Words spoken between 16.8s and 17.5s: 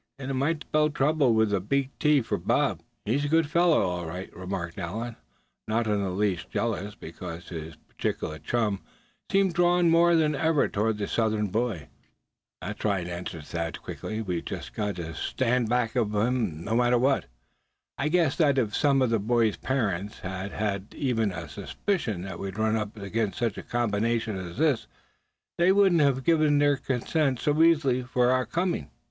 what happens.